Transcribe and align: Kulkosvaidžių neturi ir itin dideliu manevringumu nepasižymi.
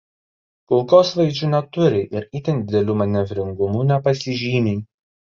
Kulkosvaidžių 0.71 1.49
neturi 1.51 1.99
ir 2.19 2.25
itin 2.39 2.63
dideliu 2.71 2.95
manevringumu 3.01 3.83
nepasižymi. 3.91 4.73